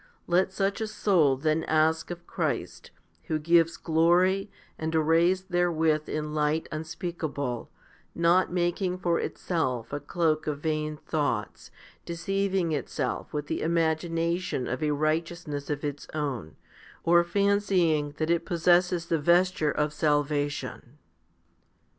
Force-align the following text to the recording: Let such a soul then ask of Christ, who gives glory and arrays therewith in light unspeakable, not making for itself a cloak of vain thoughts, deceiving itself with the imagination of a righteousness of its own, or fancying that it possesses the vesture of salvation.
Let 0.25 0.51
such 0.51 0.81
a 0.81 0.87
soul 0.87 1.37
then 1.37 1.63
ask 1.65 2.09
of 2.09 2.25
Christ, 2.25 2.89
who 3.25 3.37
gives 3.37 3.77
glory 3.77 4.49
and 4.75 4.95
arrays 4.95 5.43
therewith 5.43 6.09
in 6.09 6.33
light 6.33 6.67
unspeakable, 6.71 7.69
not 8.15 8.51
making 8.51 8.97
for 8.97 9.19
itself 9.19 9.93
a 9.93 9.99
cloak 9.99 10.47
of 10.47 10.57
vain 10.57 10.97
thoughts, 10.97 11.69
deceiving 12.03 12.71
itself 12.71 13.31
with 13.31 13.45
the 13.45 13.61
imagination 13.61 14.65
of 14.67 14.81
a 14.81 14.89
righteousness 14.89 15.69
of 15.69 15.83
its 15.83 16.07
own, 16.15 16.55
or 17.03 17.23
fancying 17.23 18.15
that 18.17 18.31
it 18.31 18.43
possesses 18.43 19.05
the 19.05 19.19
vesture 19.19 19.69
of 19.69 19.93
salvation. 19.93 20.97